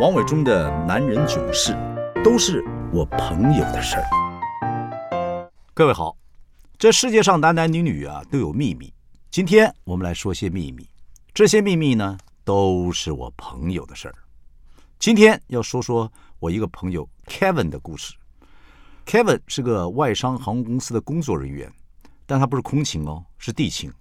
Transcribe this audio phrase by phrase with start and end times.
[0.00, 1.76] 王伟忠的男人囧事，
[2.22, 2.62] 都是
[2.92, 5.50] 我朋友的事儿。
[5.74, 6.16] 各位好，
[6.78, 8.94] 这世界上男男女女啊都有秘密。
[9.28, 10.88] 今天我们来说些秘密，
[11.34, 14.14] 这些秘密呢都是我朋友的事儿。
[15.00, 16.08] 今天要说说
[16.38, 18.14] 我一个朋友 Kevin 的故事。
[19.04, 21.68] Kevin 是个外商航空公司的工作人员，
[22.24, 23.92] 但他不是空勤哦，是地勤，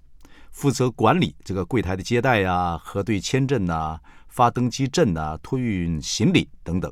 [0.51, 6.91] 负责管理这个柜台的接待呀、核对签证呐、发登机证呐、托运行李等等。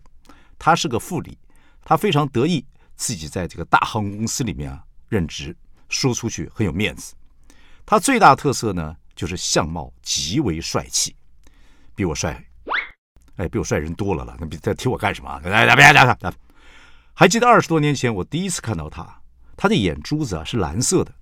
[0.58, 1.38] 他是个副理，
[1.84, 2.66] 他非常得意
[2.96, 5.56] 自己在这个大航空公司里面啊任职，
[5.90, 7.14] 说出去很有面子。
[7.86, 11.16] 他最大特色呢，就是相貌极为帅气，
[11.94, 12.44] 比我帅，
[13.36, 14.36] 哎，比我帅人多了了。
[14.40, 15.40] 那比在提我干什么？
[15.42, 16.34] 来来，别来来。
[17.14, 19.22] 还记得二十多年前我第一次看到他，
[19.56, 21.14] 他的眼珠子啊是蓝色的，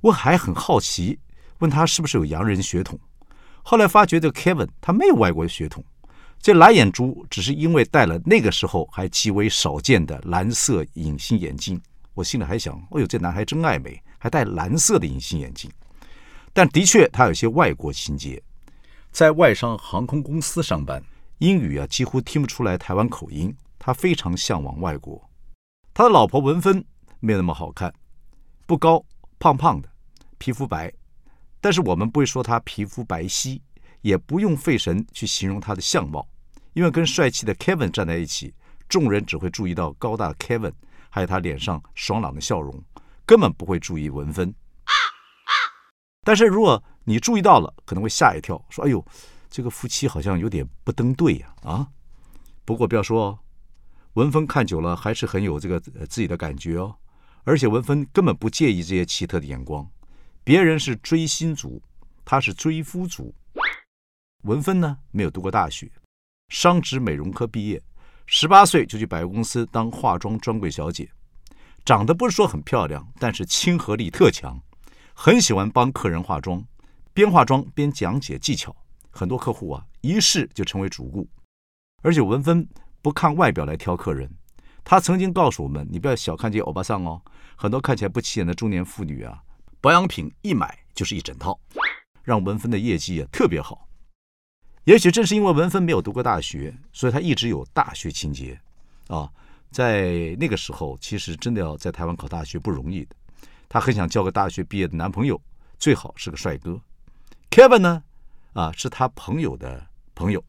[0.00, 1.18] 我还很好奇，
[1.58, 2.98] 问他是不是有洋人血统。
[3.66, 5.82] 后来发觉这 Kevin 他没有外国血统，
[6.38, 11.80] 这蓝眼珠只是因为戴了那个时候还极为少见的蓝色隐形眼镜。
[12.12, 15.70] 我心里还想，哎呦，这男孩真爱美，还戴蓝色的隐形眼镜。
[16.52, 18.40] 但的确他有些外国情节，
[19.10, 21.02] 在外商航空公司上班，
[21.38, 23.52] 英语啊几乎听不出来台湾口音。
[23.78, 25.30] 他非常向往外国。
[25.92, 26.82] 他的老婆文芬
[27.20, 27.92] 没有那么好看，
[28.66, 29.04] 不高，
[29.38, 29.88] 胖胖的，
[30.38, 30.90] 皮肤白。
[31.64, 33.58] 但是我们不会说他皮肤白皙，
[34.02, 36.28] 也不用费神去形容他的相貌，
[36.74, 38.52] 因为跟帅气的 Kevin 站在一起，
[38.86, 40.74] 众人只会注意到高大的 Kevin，
[41.08, 42.84] 还有他脸上爽朗的笑容，
[43.24, 44.54] 根本不会注意文芬。
[46.22, 49.02] 但是如果你注意到了，可能会吓一跳，说：“哎呦，
[49.48, 51.88] 这个夫妻好像有点不登对呀！”啊，
[52.66, 53.38] 不过不要说哦。
[54.12, 56.94] 文芬看久了还是很有这个自己的感觉哦，
[57.44, 59.90] 而且文芬根本不介意这些奇特的眼光。
[60.44, 61.82] 别人是追星族，
[62.22, 63.34] 他是追夫族。
[64.42, 65.90] 文芬呢，没有读过大学，
[66.50, 67.82] 商职美容科毕业，
[68.26, 71.10] 十八岁就去百货公司当化妆专柜小姐，
[71.82, 74.60] 长得不是说很漂亮，但是亲和力特强，
[75.14, 76.62] 很喜欢帮客人化妆，
[77.14, 78.76] 边化妆边讲解技巧，
[79.10, 81.26] 很多客户啊一试就成为主顾，
[82.02, 82.68] 而且文芬。
[83.00, 84.30] 不看外表来挑客人，
[84.82, 87.20] 她曾经告诉我们：“你不要小看这些欧巴桑哦，
[87.54, 89.42] 很多看起来不起眼的中年妇女啊，
[89.84, 91.60] 保养品一买就是一整套，
[92.22, 93.86] 让文芬的业绩也特别好。
[94.84, 98.58] 也许正是因为文芬没有读过大学，所以她一直有大学情节
[99.08, 99.30] 啊。
[99.70, 103.14] 在那个时候，其实真的要在台湾考大学不容易的。
[103.68, 105.38] 她很想交个大学毕业的男朋友，
[105.78, 106.80] 最好是个帅哥。
[107.50, 108.02] Kevin 呢，
[108.54, 110.42] 啊，是他朋友的朋友，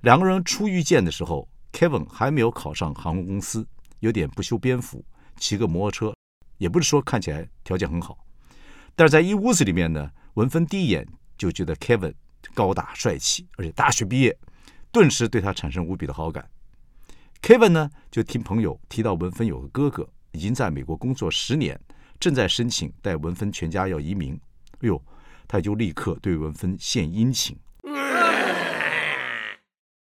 [0.00, 1.46] 两个人初遇见的时候。
[1.74, 3.66] Kevin 还没有考上航空公司，
[3.98, 5.04] 有点不修边幅，
[5.36, 6.16] 骑个摩托车，
[6.56, 8.16] 也不是说看起来条件很好。
[8.94, 12.14] 但是在一屋子里面呢，文芬第一眼就觉得 Kevin
[12.54, 14.36] 高大帅气，而且大学毕业，
[14.90, 16.48] 顿时对他产生无比的好感。
[17.40, 21.80] Kevin 呢，就听朋友提到文芬有个哥哥已经在美国工作十年，
[22.20, 24.38] 正在申请带文芬全家要移民。
[24.74, 25.02] 哎呦，
[25.48, 27.56] 他就立刻对文芬献殷勤，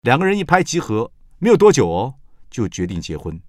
[0.00, 1.12] 两个人一拍即合。
[1.38, 2.14] 没有多久哦，
[2.48, 3.40] 就决定结婚。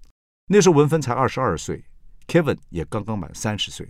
[0.48, 1.84] 那时候文芬才二十二岁
[2.26, 3.88] ，Kevin 也刚刚满三十岁。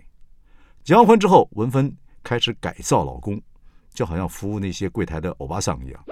[0.85, 1.91] 结完婚之后，文芬
[2.23, 3.41] 开始改造老公，
[3.91, 6.05] 就好像服务那些柜台的欧巴桑一样，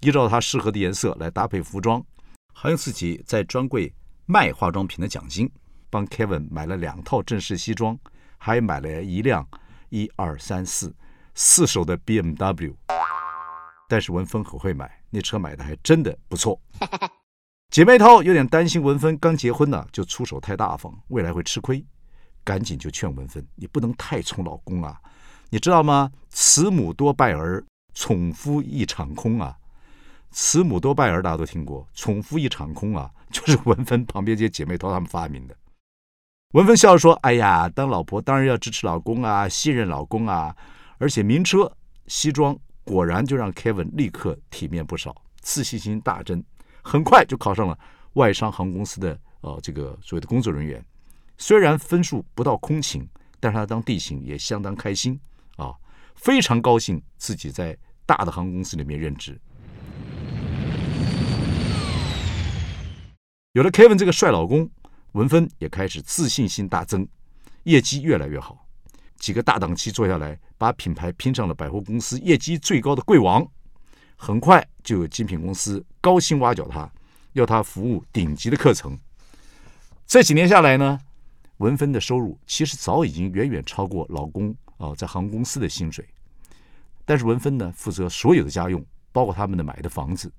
[0.00, 2.02] 依照她适合的颜色来搭配服装，
[2.54, 3.92] 还用自己在专柜
[4.24, 5.46] 卖化妆品的奖金，
[5.90, 7.98] 帮 Kevin 买了两套正式西装，
[8.38, 9.46] 还买了一辆
[9.90, 10.96] 一二三四
[11.34, 12.74] 四手的 BMW。
[13.90, 16.58] 但是文芬很会买，那车买的还真的不错。
[17.68, 21.84] 姐妹淘有点担心文芬刚结婚呢，就出手太大方，未来会吃亏，
[22.44, 25.00] 赶紧就劝文芬：“你不能太宠老公啊，
[25.50, 26.10] 你知道吗？
[26.30, 29.56] 慈母多败儿，宠夫一场空啊！
[30.30, 35.56] 慈母多败儿大家都听过，宠夫一场空啊， 就是文芬旁边这些姐妹涛他们发明的。”
[36.54, 40.56] 文芬笑着说：“哎呀，当老婆当然要支持老公啊，信任老公啊，
[40.98, 41.70] 而且名车、
[42.06, 46.42] 西装，果然就让 Kevin 立刻体面不少，自信心大增。”
[46.82, 47.78] 很快就考上了
[48.14, 50.82] 外商航空公司的呃这个所谓的工作人员，
[51.40, 53.08] 虽然分数不到空勤，
[53.38, 55.18] 但是他当地勤也相当开心
[55.56, 55.72] 啊，
[56.16, 59.40] 非常高兴自己在大的航空公司里面任职。
[63.52, 64.68] 有了 Kevin 这个帅老公，
[65.12, 67.06] 文芬也开始自信心大增，
[67.62, 68.66] 业绩越来越好。
[69.16, 73.46] 几个大档期做下来，把品牌拼上了百货公司业绩最高的柜王。
[74.16, 76.90] 很快就有精品公司高薪挖角他，
[77.34, 78.98] 要他服务顶级的课程。
[80.06, 80.98] 这几年下来呢，
[81.58, 86.04] 文芬的收入其实早已经远远超过老公啊在航空公司的薪水。
[87.04, 90.32] 但是文芬呢，负责所有的家用，包括他们的买的房子。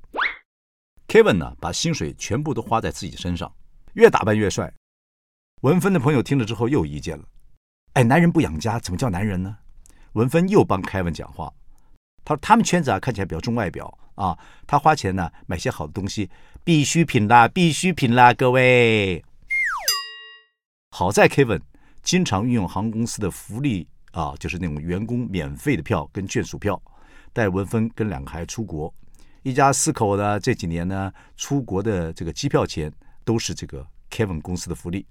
[1.08, 3.52] Kevin 呢，把薪水全部都花在自己身上，
[3.94, 4.72] 越打扮越帅。
[5.62, 7.26] 文芬的朋友听了之后又有意见了
[7.94, 9.58] ：“哎，男人不养家怎么叫男人呢？”
[10.14, 11.52] 文芬又帮 Kevin 讲话，
[12.24, 16.30] 他说：“他们圈子啊看起来比较重外表啊，他花钱呢买些好的东西，
[16.64, 19.26] 必需品啦，必需品啦，各位。”
[21.00, 21.62] 好在 Kevin
[22.04, 26.78] 经常运用航空公司的福利啊，就是那种员工免费的票跟眷属票，
[27.32, 28.94] 带文芬跟两个孩子出国。
[29.44, 32.92] 一家四口呢，这几年呢，出国的这个机票钱
[33.24, 35.06] 都是这个 Kevin 公司的福利，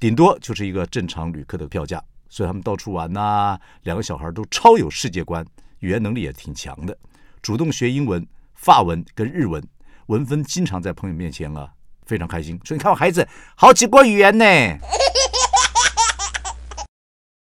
[0.00, 2.02] 顶多就是一个正常旅客的票价。
[2.28, 5.46] 所以他们到处玩呐，两个小孩都超有世界观，
[5.78, 6.98] 语言能力也挺强的，
[7.40, 9.64] 主动学英文、法文跟日文。
[10.06, 11.72] 文芬经常在朋友面前啊，
[12.04, 14.44] 非常开心，说：“你看我孩子好几国语言呢。”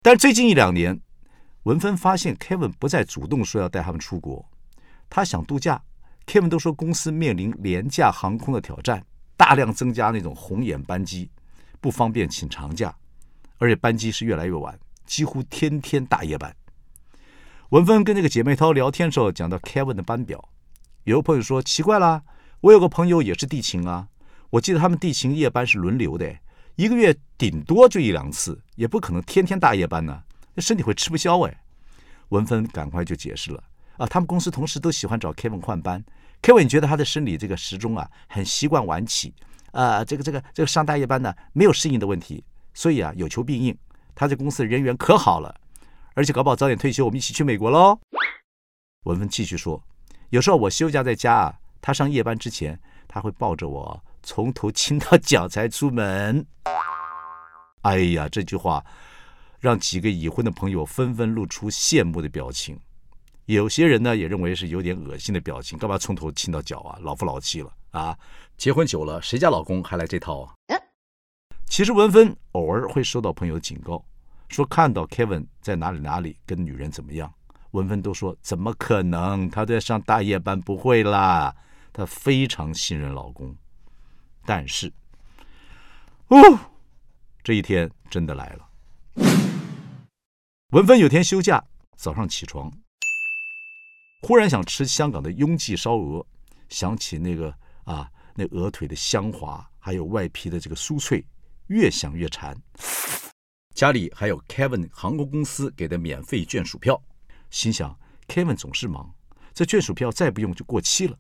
[0.04, 1.00] 但是最近一两年，
[1.64, 4.50] 文芬发现 Kevin 不再主动说要带他们出国，
[5.10, 5.82] 他想度假。
[6.28, 9.04] Kevin 都说公司面临廉价航空的挑战，
[9.36, 11.30] 大量增加那种红眼班机，
[11.82, 12.96] 不方便请长假，
[13.58, 16.56] 而且班机是越来越晚，几乎天天大夜班。
[17.70, 20.48] 文芬跟那个姐妹涛聊天的时候，讲到 Kevin 的班表，
[21.04, 22.22] 有个朋友说奇怪啦，
[22.62, 24.08] 我有个朋友也是地勤啊，
[24.52, 26.38] 我记得他们地勤夜班是轮流的，
[26.76, 31.64] 一个月顶多就一两次，也不可能天天大夜班呢，那身体会吃不消哎。
[32.30, 33.64] 文芬赶快就解释了。
[33.98, 36.04] 啊，他们公司同事都喜欢找 Kevin 换班。
[36.42, 39.34] Kevin 觉得他的生理这个时钟啊，很习惯晚起，
[39.72, 42.44] 啊，这个这个这个上大夜班呢，没有适应的问题，
[42.74, 43.78] 所以啊，有求必应。
[44.14, 45.56] 他这公司人缘可好了，
[46.14, 47.98] 而且搞不好早点退休，我们一起去美国喽。
[49.04, 49.82] 文文继续说，
[50.30, 52.78] 有时候我休假在家啊，他上夜班之前，
[53.08, 56.46] 他会抱着我从头亲到脚才出门。
[57.82, 58.86] 哎呀，这句话
[59.60, 62.80] 让几个已婚的朋友纷纷露出羡慕的表情。
[63.46, 66.98] 有些人呢也认为是有点恶心的表情，干嘛从头亲到脚啊？
[67.02, 68.18] 老夫老妻了啊！
[68.56, 70.54] 结婚久了，谁家老公还来这套啊？
[71.66, 74.06] 其实文芬偶尔会收到朋友的警告，
[74.48, 77.34] 说看到 Kevin 在哪里哪里跟女人怎么样，
[77.72, 79.50] 文芬都说怎么可能？
[79.50, 81.54] 他在上大夜班，不会啦。
[81.94, 83.54] 她非常信任老公，
[84.46, 84.92] 但是，
[86.28, 86.38] 哦，
[87.44, 88.68] 这一天真的来了。
[90.70, 91.64] 文芬有天休假，
[91.96, 92.72] 早上起床。
[94.22, 96.26] 忽然想吃香港的拥记烧鹅，
[96.70, 97.54] 想起那个
[97.84, 101.26] 啊，那鹅腿的香滑，还有外皮的这个酥脆，
[101.68, 102.56] 越想越馋。
[103.74, 107.02] 家里还有 Kevin 航空公司给的免费眷属票，
[107.50, 107.98] 心想
[108.28, 109.14] Kevin 总是忙，
[109.54, 111.18] 这眷属票再不用就过期了。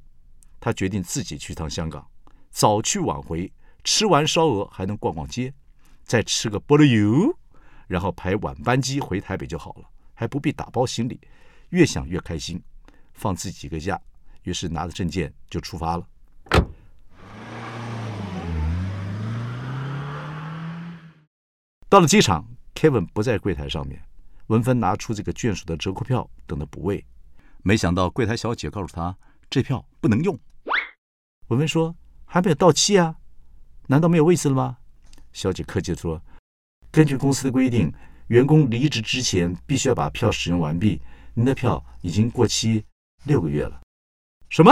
[0.59, 2.07] 他决定自己去趟香港，
[2.51, 3.51] 早去晚回，
[3.83, 5.53] 吃完烧鹅还能逛逛街，
[6.03, 7.35] 再吃个菠萝油，
[7.87, 11.19] 然后排晚班机回台北就好了，还不必打包行李。
[11.69, 12.61] 越想越开心。
[13.13, 13.99] 放自己几个假，
[14.43, 16.07] 于是拿着证件就出发了。
[21.87, 24.01] 到了机场，Kevin 不在柜台上面，
[24.47, 27.05] 文芬拿出这个眷属的折扣票等他补位，
[27.63, 29.15] 没想到柜台小姐告诉他
[29.49, 30.39] 这票不能用。
[31.49, 31.95] 文芬说
[32.33, 33.15] ：“还没有到期啊，
[33.87, 34.77] 难道没有位置了吗？”
[35.33, 36.21] 小姐客气说
[36.89, 37.91] ：“根据公司的规定，
[38.27, 41.01] 员工离职之前必须要把票使用完毕，
[41.33, 42.85] 您的票已经过期。”
[43.25, 43.81] 六个月了，
[44.49, 44.71] 什么？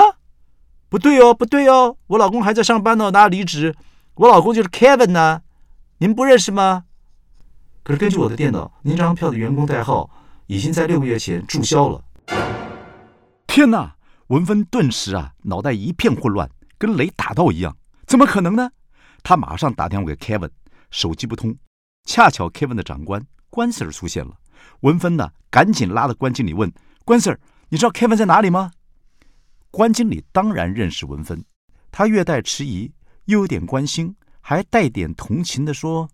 [0.87, 3.75] 不对哦，不对哦，我老公还在上班呢，哪有离职？
[4.15, 5.41] 我老公就是 Kevin 呢，
[5.97, 6.85] 您不认识吗？
[7.83, 10.09] 可是根据我的电脑，您这张票的员工代号
[10.47, 12.03] 已经在六个月前注销了。
[13.45, 13.97] 天哪！
[14.29, 16.49] 文芬顿时啊，脑袋一片混乱，
[16.79, 18.71] 跟雷打到一样，怎么可能呢？
[19.21, 20.49] 他马上打电话给 Kevin，
[20.89, 21.55] 手机不通，
[22.05, 24.39] 恰巧 Kevin 的长官关 Sir 出现了。
[24.79, 26.71] 文芬呢，赶紧拉着关经理问
[27.03, 27.37] 关 Sir。
[27.67, 28.71] 你知道 Kevin 在哪里吗？
[29.69, 31.43] 关经理当然认识文芬，
[31.91, 32.91] 他略带迟疑，
[33.25, 36.09] 又有点关心，还带点同情的说：“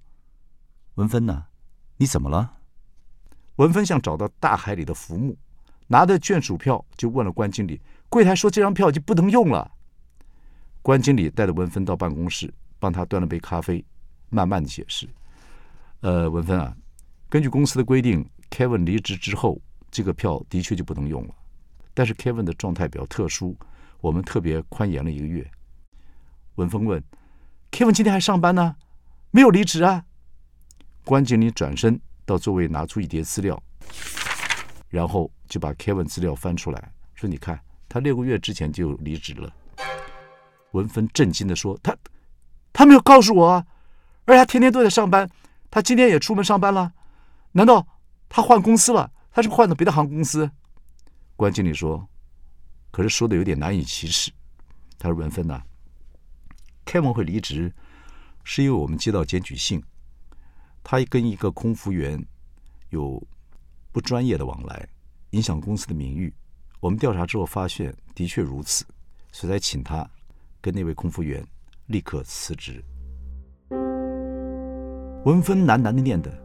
[0.96, 1.46] 文芬呐，
[1.98, 2.58] 你怎么了？”
[3.58, 5.38] 文芬像找到大海里的浮木，
[5.88, 7.80] 拿着眷属票就问了关经理。
[8.10, 9.72] 柜台说这张票就不能用了。
[10.86, 13.84] 关经理带着文芬到办公室，帮他端了杯咖啡，
[14.30, 15.10] 慢慢的解释
[16.02, 16.78] ：“呃，文芬啊，
[17.28, 21.34] 根据公司的规定，Kevin 离职之后，这个票的确就不能用了。”
[21.96, 23.58] 但是 Kevin 的状态比较特殊，
[24.00, 25.50] 我们特别宽严了一个月。
[26.54, 27.04] 文峰问
[27.72, 28.76] ：“Kevin 今天还上班呢？
[29.32, 30.06] 没有离职啊？”
[31.04, 33.60] 关经理转身到座位，拿出一叠资料，
[34.90, 39.52] 然后就把 Kevin 资料翻出来，说：“你看，他六个月之前就离职了。”
[40.76, 41.96] 文芬震惊的说：“他
[42.74, 43.66] 他没有告诉我啊！
[44.26, 45.30] 而且他天天都在上班，
[45.72, 46.92] 他今天也出门上班了。
[47.54, 47.88] 难道
[48.28, 49.12] 他换公司了？
[49.32, 50.52] 他是换到别的航空公司？”
[51.38, 52.08] 关经理说
[52.92, 54.32] ：“可是说的有点难以启齿。”
[55.00, 55.62] 他说：“文芬呐，
[56.84, 57.74] 凯文会离职，
[58.44, 59.82] 是因为我们接到检举信，
[60.84, 62.24] 他跟一个空服员
[62.90, 63.22] 有
[63.92, 64.88] 不专业的往来，
[65.32, 66.34] 影响公司的名誉。
[66.82, 68.86] 我们调查之后发现的确如此，
[69.32, 70.10] 所以才请他
[70.66, 71.46] 跟那位空服员
[71.86, 72.84] 立刻辞职。
[75.24, 76.36] 文芬喃喃的念的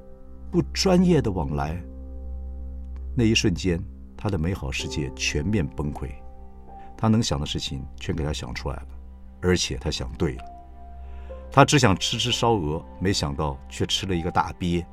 [0.50, 1.82] 不专业的往来，
[3.16, 3.82] 那一瞬间，
[4.18, 6.10] 他的美好世界全面崩溃。
[6.98, 8.88] 他能想的事情全给他想出来了，
[9.40, 10.44] 而且他想对了。
[11.50, 14.84] 他只想吃吃烧鹅，没想到却吃了一个大鳖。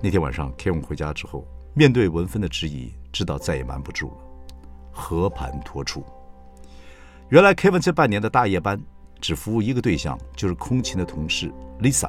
[0.00, 4.16] 那天晚上，Kevin 回家之后，面对文芬的质疑，知道再也瞒不住了，
[4.92, 6.04] 和盘托出。
[7.32, 8.78] 原来 Kevin 这半年的大夜班
[9.18, 12.06] 只服务一个对象，就是空勤的同事 Lisa。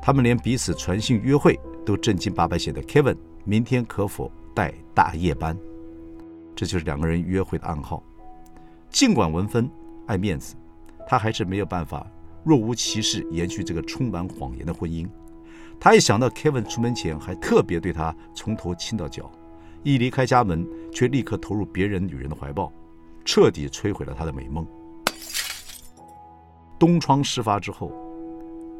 [0.00, 5.58] 他们连彼此传信约会都正经八百写的 Kevin，明天可否带大夜班？
[6.54, 8.00] 这就是两个人约会的暗号。
[8.88, 9.68] 尽管文芬
[10.06, 10.54] 爱面子，
[11.08, 12.06] 她还是没有办法
[12.44, 15.08] 若无其事延续这个充满谎言的婚姻。
[15.80, 19.28] 她一想到 Kevin 出门前还特别对她从头亲到脚，
[19.82, 22.72] 一离开家门却立刻投入别人女人的怀抱，
[23.24, 24.66] 彻底摧毁了他的美梦。
[26.78, 27.92] 东窗事发之后，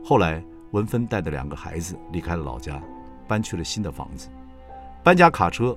[0.02, 2.82] 后来文芬带着两个孩子离开了老家，
[3.28, 4.28] 搬去了新的房子，
[5.02, 5.76] 搬家卡车。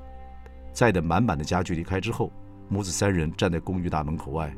[0.71, 2.31] 载的满满的家具离开之后，
[2.67, 4.51] 母子三人站在公寓大门口外，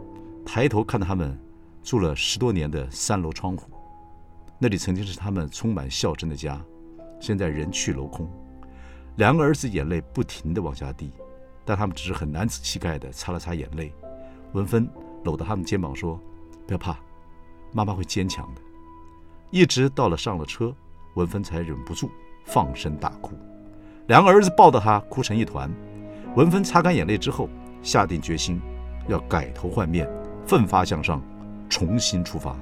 [0.46, 1.38] 抬头看他们
[1.84, 3.70] 住了十多年的三楼窗户，
[4.58, 6.62] 那里曾经是他们充满笑声的家，
[7.20, 8.26] 现在人去楼空。
[9.18, 11.12] 两个儿子眼泪不停地往下滴，
[11.66, 13.92] 但他们只是很男子气概的擦了擦眼泪。
[14.54, 14.88] 文芬
[15.24, 16.20] 搂着他们肩膀说
[16.68, 16.96] ：“不要怕，
[17.74, 18.62] 妈妈会坚强的。”
[19.52, 20.74] 一直到了上了车，
[21.16, 22.10] 文芬才忍不住
[22.46, 23.36] 放声大哭，
[24.08, 25.70] 两个儿子抱着他哭成一团。
[26.36, 27.50] 文芬擦干眼泪之后，
[27.82, 28.62] 下定决心
[29.08, 30.10] 要改头换面，
[30.46, 31.22] 奋发向上，
[31.70, 32.56] 重新出发。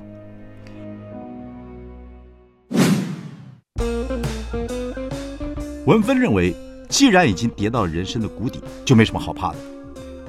[5.86, 6.56] 文芬认为，
[6.94, 9.56] 既然已经跌到人生的谷底，就没什么好怕的，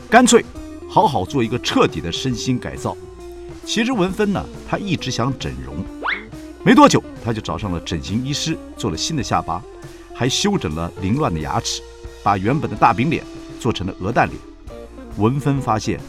[0.09, 0.42] 干脆
[0.88, 2.97] 好好做一个彻底的身心改造。
[3.66, 5.76] 其实文芬呢，她一直想整容，
[6.64, 9.62] 没多久她就找上了整形医师，做了新的下巴，
[10.14, 11.83] 还修整了凌乱的牙齿。
[12.23, 13.23] 把原本的大饼脸
[13.61, 14.40] 做成了鹅蛋脸，
[15.18, 16.00] 文芬发现，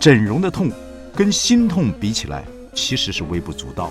[0.00, 0.68] 整容的痛
[1.14, 2.44] 跟心痛比起来，
[2.74, 3.88] 其实是微不足道。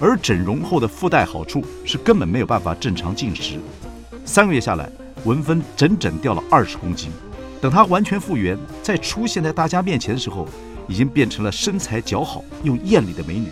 [0.00, 3.60] 而整容后的附带好处是根本没有办法正常进食。
[4.24, 4.90] 三个月下来，
[5.24, 7.10] 文芬整整掉了二十公斤。
[7.60, 10.48] 等她完全复原，再出现在大家面前的时候，
[10.88, 13.48] 已经变成了身材姣好又艳丽的美女。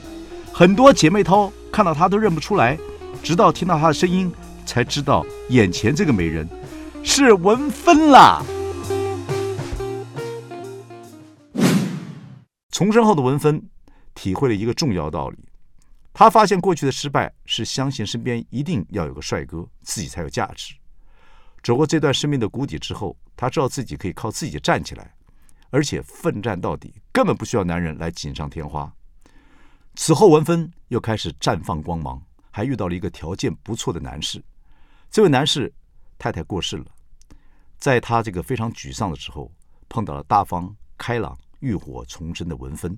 [0.53, 2.77] 很多姐妹淘看到她都认不出来，
[3.23, 4.33] 直到听到她的声音，
[4.67, 6.49] 才知道眼前这个美人。
[7.03, 8.43] 是文芬啦。
[12.71, 13.63] 重生后的文芬
[14.15, 15.39] 体会了一个重要道理：
[16.13, 20.75] 她发现过去的失败是相信身边一定要有个帅哥，自己才有价值。
[21.63, 25.15] 走过这段生命的谷底之后，他知道自己可以靠自己站起来，
[25.71, 28.93] 而且奋战到底，根本不需要男人来锦上添花。
[29.95, 34.43] 此后，文芬又开始绽放光芒，还遇到了一个条件不错的男士。
[35.11, 35.73] 这位男士。
[36.23, 36.85] 太太过世了，
[37.79, 39.51] 在他这个非常沮丧的时候，
[39.89, 42.95] 碰到了大方、开朗、浴火重生的文芬，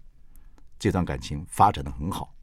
[0.77, 2.35] 这段感情发展的很好。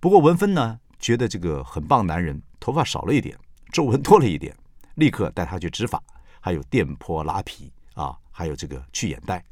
[0.00, 3.38] 不过文芬呢，觉得这个很棒男人头发少了一点，
[3.70, 4.56] 皱纹多了一点，
[4.94, 6.02] 立刻带他去植发，
[6.40, 9.44] 还有电波拉皮啊，还有这个去眼袋。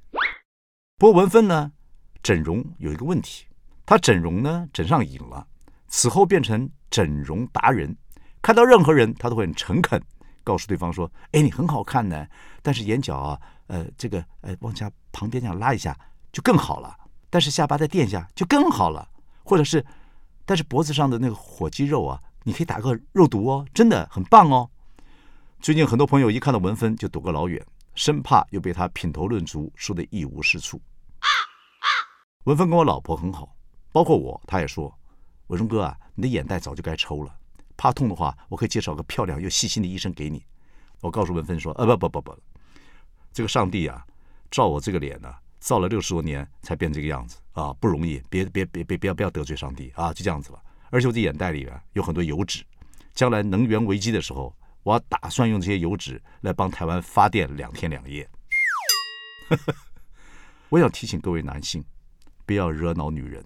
[0.98, 1.72] 不过文芬呢，
[2.22, 3.46] 整容有一个问题，
[3.84, 5.46] 他整容呢整上瘾了，
[5.88, 7.96] 此后变成整容达人，
[8.40, 10.00] 看到任何人他都会很诚恳。
[10.44, 12.26] 告诉对方说：“哎，你很好看呢，
[12.62, 15.96] 但是眼角啊，呃，这个呃，往下旁边这样拉一下
[16.32, 16.96] 就更好了。
[17.30, 19.08] 但是下巴再垫一下就更好了。
[19.44, 19.86] 或者是，
[20.44, 24.68] 但是脖子上的那个火鸡肉啊，你可以打个肉毒哦，真的很棒哦。
[25.62, 27.64] 最近很多朋友一看到文芬就躲个老远，
[27.94, 30.82] 生怕又被他品头论足，说的一无是处。
[32.42, 33.54] 文芬跟我老婆很好，
[33.92, 34.92] 包括我，他也说：
[35.46, 37.32] 文荣哥啊，你的眼袋早就该抽了。”
[37.78, 40.44] 怕痛的话，我可以介绍个漂亮又细心的医生给你。
[41.00, 42.38] 我告诉文芬说：“呃，不不不不，
[43.32, 44.04] 这个上帝啊，
[44.50, 48.20] 照我这个脸呢，造了六十多年才变这个样子啊，不容易。
[48.28, 50.60] 别别别别不要不要得罪上帝啊，就这样子吧。
[50.90, 52.64] 而且我的眼袋里啊有很多油脂，
[53.14, 54.52] 将来能源危机的时候，
[54.82, 58.28] 我打算用这些油脂来帮台湾发电两天两夜。
[60.68, 61.84] 我想提醒各位男性，
[62.46, 63.44] 不要惹恼女人，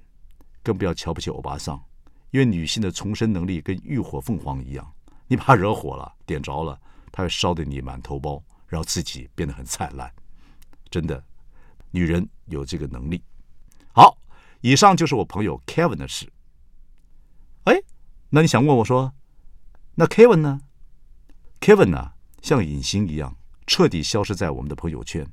[0.62, 1.82] 更不要瞧不起欧巴桑。
[2.30, 4.92] 因为女性的重生能力跟浴火凤凰一样，
[5.26, 6.78] 你把惹火了、点着了，
[7.10, 10.12] 她会烧得你满头包，然后自己变得很灿烂。
[10.90, 11.22] 真的，
[11.90, 13.22] 女人有这个能力。
[13.92, 14.16] 好，
[14.60, 16.30] 以上就是我朋友 Kevin 的事。
[17.64, 17.74] 哎，
[18.28, 19.12] 那你想问我说，
[19.94, 20.60] 那 Kevin 呢
[21.60, 23.36] ？Kevin 呢，像隐形一样，
[23.66, 25.26] 彻底消失在我们的朋友圈。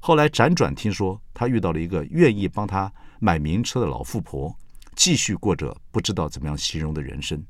[0.00, 4.56] 后来辗转听说，他遇到了一个愿意帮他买名车的老富婆，
[4.96, 7.44] 继续过着不知道怎么样形容的人生。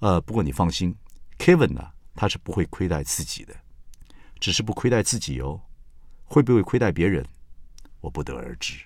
[0.00, 0.94] 呃，不过你放心
[1.38, 3.54] ，Kevin 呢，他是不会亏待自己的，
[4.38, 5.60] 只是不亏待自己哦。
[6.24, 7.24] 会不会亏待别人，
[8.00, 8.84] 我不得而知。